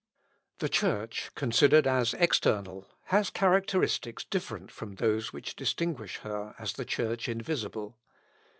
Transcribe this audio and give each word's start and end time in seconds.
The 0.57 0.67
Church 0.67 1.29
considered 1.35 1.85
as 1.85 2.15
external, 2.15 2.89
has 3.13 3.29
characteristics 3.29 4.23
different 4.23 4.71
from 4.71 4.95
those 4.95 5.31
which 5.31 5.55
distinguish 5.55 6.17
her 6.21 6.55
as 6.57 6.73
the 6.73 6.85
Church 6.85 7.29
invisible. 7.29 7.99